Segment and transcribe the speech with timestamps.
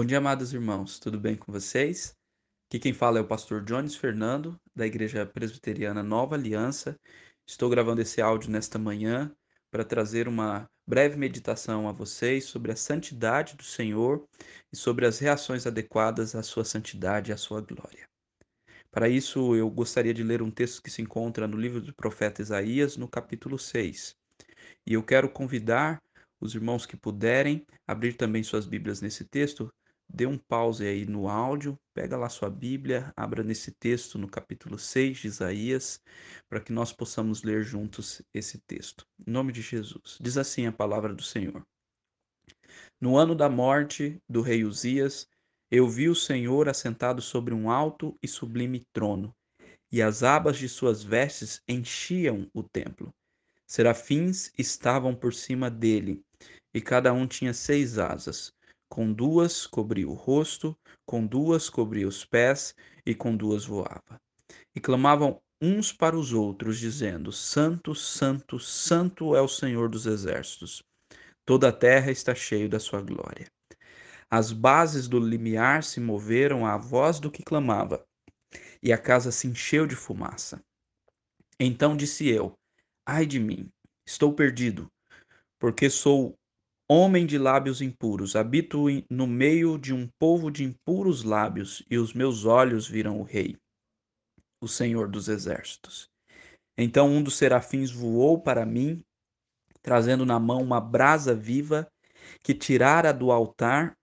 [0.00, 2.16] Bom dia, amados irmãos, tudo bem com vocês?
[2.66, 6.98] Aqui quem fala é o pastor Jones Fernando, da Igreja Presbiteriana Nova Aliança.
[7.46, 9.30] Estou gravando esse áudio nesta manhã
[9.70, 14.26] para trazer uma breve meditação a vocês sobre a santidade do Senhor
[14.72, 18.08] e sobre as reações adequadas à sua santidade e à sua glória.
[18.90, 22.40] Para isso, eu gostaria de ler um texto que se encontra no livro do profeta
[22.40, 24.16] Isaías, no capítulo 6.
[24.86, 26.02] E eu quero convidar
[26.40, 29.70] os irmãos que puderem abrir também suas Bíblias nesse texto,
[30.12, 34.78] dê um pause aí no áudio, pega lá sua Bíblia, abra nesse texto no capítulo
[34.78, 36.02] 6 de Isaías,
[36.48, 39.06] para que nós possamos ler juntos esse texto.
[39.24, 40.18] Em nome de Jesus.
[40.20, 41.64] Diz assim a palavra do Senhor.
[43.00, 45.28] No ano da morte do rei Uzias,
[45.70, 49.32] eu vi o Senhor assentado sobre um alto e sublime trono,
[49.92, 53.14] e as abas de suas vestes enchiam o templo.
[53.64, 56.20] Serafins estavam por cima dele,
[56.74, 58.52] e cada um tinha seis asas
[58.90, 60.76] com duas cobria o rosto,
[61.06, 62.74] com duas cobria os pés,
[63.06, 64.20] e com duas voava.
[64.74, 70.82] E clamavam uns para os outros, dizendo: Santo, Santo, Santo é o Senhor dos exércitos.
[71.46, 73.46] Toda a terra está cheia da sua glória.
[74.28, 78.04] As bases do limiar se moveram à voz do que clamava,
[78.82, 80.60] e a casa se encheu de fumaça.
[81.60, 82.54] Então disse eu:
[83.06, 83.70] Ai de mim,
[84.04, 84.90] estou perdido,
[85.60, 86.36] porque sou
[86.92, 92.12] Homem de lábios impuros, habito no meio de um povo de impuros lábios, e os
[92.12, 93.56] meus olhos viram o Rei,
[94.60, 96.10] o Senhor dos Exércitos.
[96.76, 99.04] Então um dos serafins voou para mim,
[99.80, 101.88] trazendo na mão uma brasa viva
[102.42, 103.96] que tirara do altar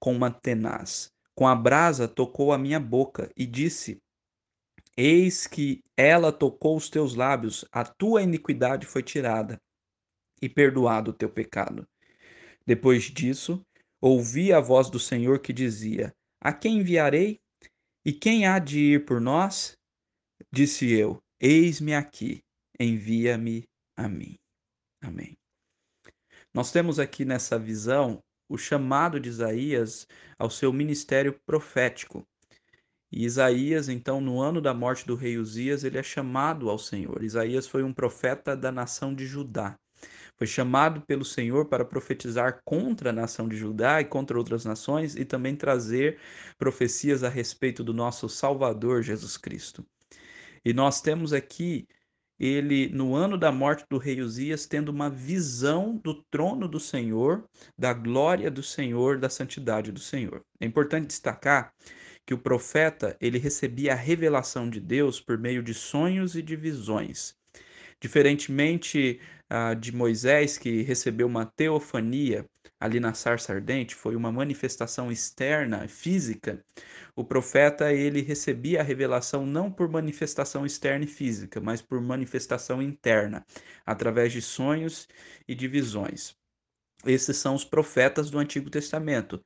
[0.00, 1.12] com uma tenaz.
[1.36, 4.02] Com a brasa tocou a minha boca e disse:
[4.96, 9.60] Eis que ela tocou os teus lábios, a tua iniquidade foi tirada
[10.42, 11.86] e perdoado o teu pecado.
[12.66, 13.64] Depois disso,
[14.00, 17.40] ouvi a voz do Senhor que dizia: A quem enviarei?
[18.04, 19.76] E quem há de ir por nós?
[20.52, 22.40] Disse eu: Eis-me aqui,
[22.78, 23.64] envia-me
[23.96, 24.36] a mim.
[25.00, 25.36] Amém.
[26.54, 30.06] Nós temos aqui nessa visão o chamado de Isaías
[30.38, 32.22] ao seu ministério profético.
[33.10, 37.22] E Isaías, então, no ano da morte do rei Uzias, ele é chamado ao Senhor.
[37.22, 39.78] Isaías foi um profeta da nação de Judá.
[40.42, 45.14] Foi chamado pelo Senhor para profetizar contra a nação de Judá e contra outras nações
[45.14, 46.18] e também trazer
[46.58, 49.86] profecias a respeito do nosso Salvador Jesus Cristo.
[50.64, 51.86] E nós temos aqui
[52.40, 57.48] ele, no ano da morte do rei Uzias, tendo uma visão do trono do Senhor,
[57.78, 60.44] da glória do Senhor, da santidade do Senhor.
[60.58, 61.72] É importante destacar
[62.26, 66.56] que o profeta ele recebia a revelação de Deus por meio de sonhos e de
[66.56, 67.40] visões.
[68.02, 72.44] Diferentemente ah, de Moisés, que recebeu uma teofania
[72.80, 76.60] ali na sarça ardente, foi uma manifestação externa, física,
[77.14, 82.82] o profeta ele recebia a revelação não por manifestação externa e física, mas por manifestação
[82.82, 83.46] interna,
[83.86, 85.06] através de sonhos
[85.46, 86.34] e de visões.
[87.06, 89.40] Esses são os profetas do Antigo Testamento.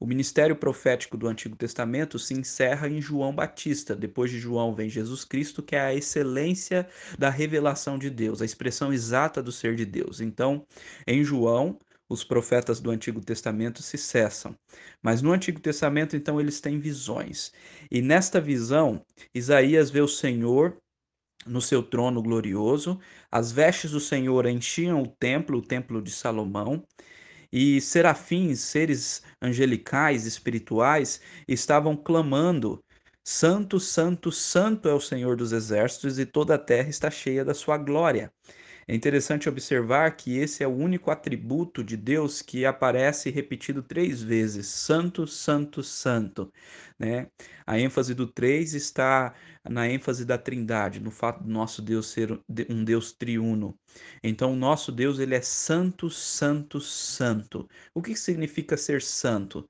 [0.00, 3.96] O ministério profético do Antigo Testamento se encerra em João Batista.
[3.96, 6.88] Depois de João vem Jesus Cristo, que é a excelência
[7.18, 10.20] da revelação de Deus, a expressão exata do ser de Deus.
[10.20, 10.64] Então,
[11.06, 11.78] em João,
[12.08, 14.56] os profetas do Antigo Testamento se cessam.
[15.02, 17.52] Mas no Antigo Testamento, então, eles têm visões.
[17.90, 19.04] E nesta visão,
[19.34, 20.76] Isaías vê o Senhor
[21.46, 26.84] no seu trono glorioso, as vestes do Senhor enchiam o templo, o templo de Salomão,
[27.52, 32.82] e serafins, seres angelicais, espirituais, estavam clamando:
[33.24, 37.54] Santo, Santo, Santo é o Senhor dos exércitos, e toda a terra está cheia da
[37.54, 38.30] sua glória.
[38.88, 44.22] É interessante observar que esse é o único atributo de Deus que aparece repetido três
[44.22, 46.50] vezes: Santo, Santo, Santo.
[46.98, 47.30] Né?
[47.66, 49.34] A ênfase do três está
[49.68, 52.40] na ênfase da Trindade, no fato do nosso Deus ser
[52.70, 53.78] um Deus triuno.
[54.22, 57.68] Então, o nosso Deus ele é Santo, Santo, Santo.
[57.94, 59.68] O que significa ser santo?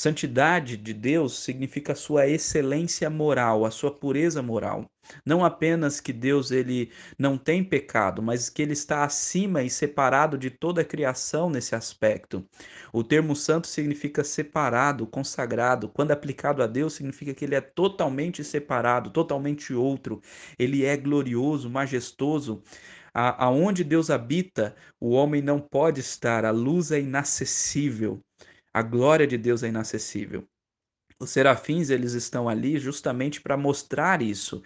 [0.00, 4.86] Santidade de Deus significa a sua excelência moral, a sua pureza moral.
[5.26, 10.38] Não apenas que Deus ele não tem pecado, mas que ele está acima e separado
[10.38, 12.48] de toda a criação nesse aspecto.
[12.94, 15.86] O termo santo significa separado, consagrado.
[15.86, 20.22] Quando aplicado a Deus, significa que ele é totalmente separado, totalmente outro.
[20.58, 22.62] Ele é glorioso, majestoso.
[23.12, 28.22] Aonde Deus habita, o homem não pode estar, a luz é inacessível.
[28.72, 30.46] A glória de Deus é inacessível.
[31.18, 34.62] Os serafins, eles estão ali justamente para mostrar isso.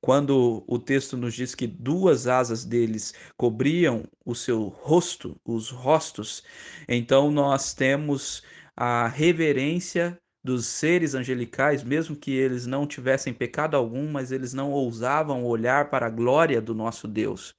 [0.00, 6.42] Quando o texto nos diz que duas asas deles cobriam o seu rosto, os rostos,
[6.88, 8.42] então nós temos
[8.76, 14.70] a reverência dos seres angelicais, mesmo que eles não tivessem pecado algum, mas eles não
[14.70, 17.54] ousavam olhar para a glória do nosso Deus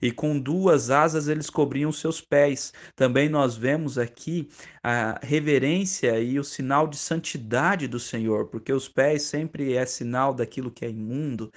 [0.00, 2.72] e com duas asas eles cobriam seus pés.
[2.94, 4.48] Também nós vemos aqui
[4.82, 10.32] a reverência e o sinal de santidade do Senhor, porque os pés sempre é sinal
[10.32, 11.50] daquilo que é imundo,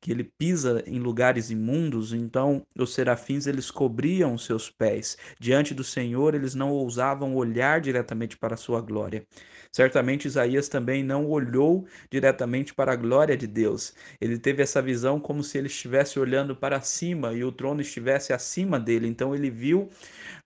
[0.00, 5.16] que ele pisa em lugares imundos, então os serafins eles cobriam seus pés.
[5.38, 9.26] Diante do Senhor, eles não ousavam olhar diretamente para a sua glória.
[9.72, 13.94] Certamente Isaías também não olhou diretamente para a glória de Deus.
[14.20, 18.32] Ele teve essa visão como se ele estivesse olhando para cima e o trono estivesse
[18.32, 19.06] acima dele.
[19.06, 19.88] Então ele viu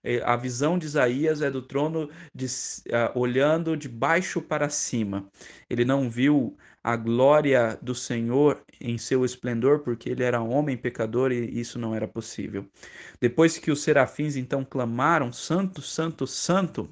[0.03, 5.27] eh, a visão de Isaías é do trono de, uh, olhando de baixo para cima.
[5.69, 11.31] Ele não viu a glória do Senhor em seu esplendor, porque ele era homem pecador
[11.31, 12.67] e isso não era possível.
[13.19, 16.89] Depois que os serafins então clamaram: Santo, Santo, Santo,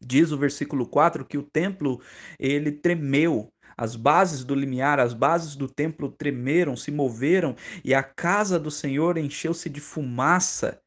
[0.00, 2.00] Diz o versículo 4 que o templo
[2.38, 8.02] ele tremeu, as bases do limiar, as bases do templo tremeram, se moveram e a
[8.02, 10.80] casa do Senhor encheu-se de fumaça.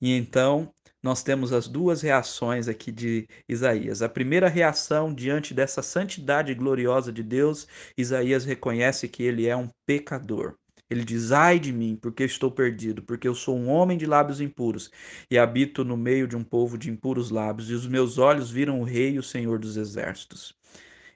[0.00, 0.72] E então
[1.02, 4.02] nós temos as duas reações aqui de Isaías.
[4.02, 7.66] A primeira reação diante dessa santidade gloriosa de Deus,
[7.98, 10.54] Isaías reconhece que ele é um pecador.
[10.92, 14.42] Ele diz: Ai de mim, porque estou perdido, porque eu sou um homem de lábios
[14.42, 14.90] impuros
[15.30, 18.78] e habito no meio de um povo de impuros lábios, e os meus olhos viram
[18.78, 20.54] o Rei o Senhor dos Exércitos.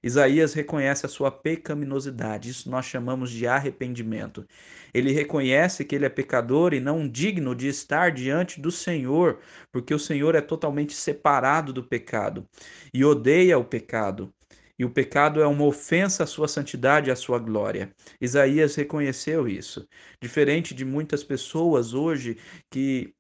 [0.03, 4.47] Isaías reconhece a sua pecaminosidade, isso nós chamamos de arrependimento.
[4.95, 9.41] Ele reconhece que ele é pecador e não digno de estar diante do Senhor,
[9.71, 12.49] porque o Senhor é totalmente separado do pecado
[12.95, 14.33] e odeia o pecado
[14.79, 17.95] e o pecado é uma ofensa à sua santidade e à sua glória.
[18.21, 19.89] Isaías reconheceu isso.
[20.21, 22.37] Diferente de muitas pessoas hoje
[22.71, 23.15] que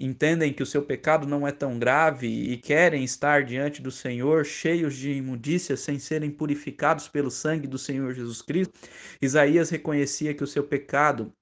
[0.00, 4.44] entendem que o seu pecado não é tão grave e querem estar diante do Senhor
[4.44, 8.76] cheios de imundícia sem serem purificados pelo sangue do Senhor Jesus Cristo,
[9.20, 11.32] Isaías reconhecia que o seu pecado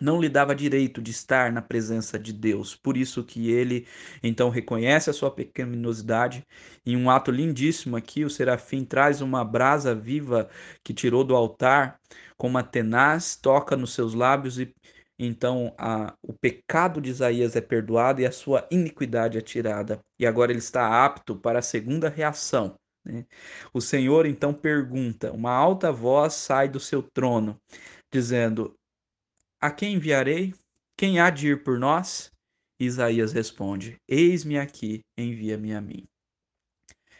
[0.00, 2.74] não lhe dava direito de estar na presença de Deus.
[2.76, 3.86] Por isso que ele
[4.22, 6.44] então reconhece a sua pecaminosidade.
[6.84, 10.48] Em um ato lindíssimo aqui, o serafim traz uma brasa viva
[10.82, 11.98] que tirou do altar
[12.36, 14.72] com uma tenaz, toca nos seus lábios e
[15.22, 20.00] então a, o pecado de Isaías é perdoado e a sua iniquidade é tirada.
[20.18, 22.74] E agora ele está apto para a segunda reação.
[23.04, 23.26] Né?
[23.72, 27.60] O Senhor então pergunta: uma alta voz sai do seu trono,
[28.10, 28.74] dizendo:
[29.60, 30.54] a quem enviarei?
[30.96, 32.30] Quem há de ir por nós?
[32.80, 36.08] Isaías responde: Eis-me aqui, envia-me a mim.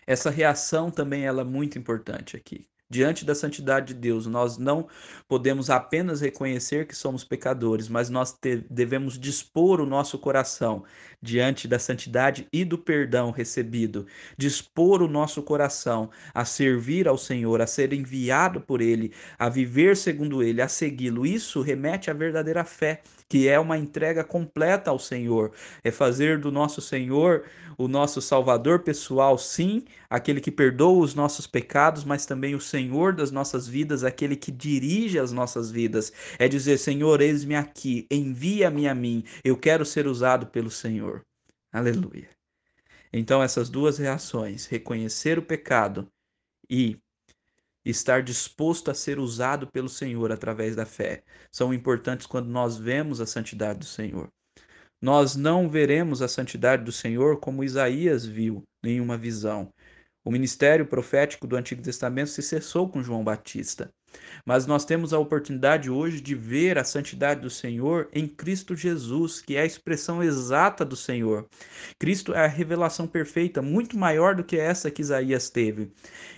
[0.06, 2.66] Essa reação também ela é muito importante aqui.
[2.90, 4.88] Diante da santidade de Deus, nós não
[5.28, 8.36] podemos apenas reconhecer que somos pecadores, mas nós
[8.68, 10.82] devemos dispor o nosso coração
[11.22, 14.06] diante da santidade e do perdão recebido,
[14.36, 19.96] dispor o nosso coração a servir ao Senhor, a ser enviado por Ele, a viver
[19.96, 21.24] segundo Ele, a segui-lo.
[21.24, 25.52] Isso remete à verdadeira fé que é uma entrega completa ao Senhor.
[25.84, 27.44] É fazer do nosso Senhor
[27.78, 32.79] o nosso Salvador pessoal, sim, aquele que perdoa os nossos pecados, mas também o Senhor
[33.16, 36.12] das nossas vidas, aquele que dirige as nossas vidas.
[36.38, 41.24] É dizer: Senhor, eis-me aqui, envia-me a mim, eu quero ser usado pelo Senhor.
[41.72, 42.28] Aleluia.
[43.12, 46.08] Então, essas duas reações, reconhecer o pecado
[46.68, 46.96] e
[47.84, 53.20] estar disposto a ser usado pelo Senhor através da fé são importantes quando nós vemos
[53.20, 54.28] a santidade do Senhor.
[55.00, 59.72] Nós não veremos a santidade do Senhor como Isaías viu em uma visão.
[60.22, 63.90] O ministério profético do Antigo Testamento se cessou com João Batista.
[64.44, 69.40] Mas nós temos a oportunidade hoje de ver a santidade do Senhor em Cristo Jesus,
[69.40, 71.48] que é a expressão exata do Senhor.
[71.98, 75.90] Cristo é a revelação perfeita, muito maior do que essa que Isaías teve.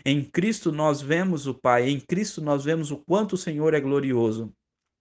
[0.05, 3.81] Em Cristo nós vemos o Pai, em Cristo nós vemos o quanto o Senhor é
[3.81, 4.53] glorioso.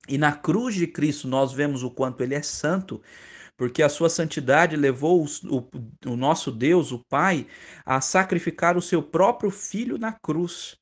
[0.10, 3.02] E na cruz de Cristo nós vemos o quanto ele é santo
[3.62, 7.46] porque a sua santidade levou o, o, nosso Deus, o Pai,
[7.86, 10.76] a sacrificar o seu próprio filho na cruz.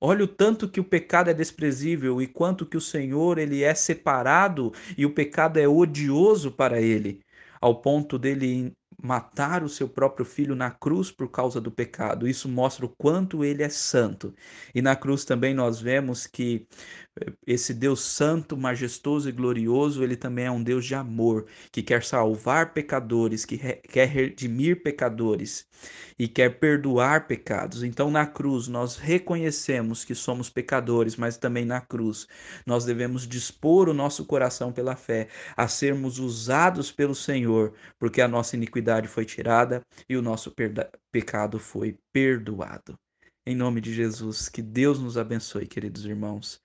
[0.00, 3.74] Olha o tanto que o pecado é desprezível e quanto que o Senhor ele é
[3.74, 7.20] separado e o pecado é odioso para ele,
[7.60, 12.26] ao ponto dele matar o seu próprio filho na cruz por causa do pecado.
[12.26, 14.34] Isso mostra o quanto ele é santo.
[14.74, 16.66] E na cruz também nós vemos que
[17.46, 22.04] esse Deus santo, majestoso e glorioso, ele também é um Deus de amor, que quer
[22.04, 25.66] salvar pecadores, que quer redimir pecadores
[26.18, 27.82] e quer perdoar pecados.
[27.82, 32.26] Então, na cruz, nós reconhecemos que somos pecadores, mas também na cruz,
[32.66, 38.28] nós devemos dispor o nosso coração pela fé a sermos usados pelo Senhor, porque a
[38.28, 40.54] nossa iniquidade foi tirada e o nosso
[41.10, 42.98] pecado foi perdoado.
[43.46, 46.62] Em nome de Jesus, que Deus nos abençoe, queridos irmãos.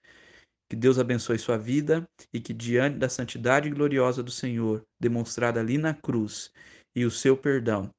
[0.69, 5.77] Que Deus abençoe sua vida e que, diante da santidade gloriosa do Senhor, demonstrada ali
[5.77, 6.51] na cruz,
[6.95, 7.91] e o seu perdão,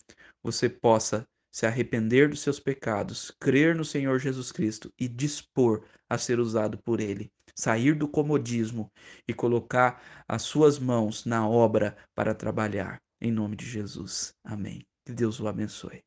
[0.43, 6.19] você possa se arrepender dos seus pecados, crer no Senhor Jesus Cristo e dispor a
[6.19, 7.31] ser usado por Ele.
[7.59, 8.91] Sair do comodismo
[9.27, 13.01] e colocar as suas mãos na obra para trabalhar.
[13.21, 14.35] Em nome de Jesus.
[14.45, 14.83] Amém.
[15.07, 16.03] Que Deus o abençoe.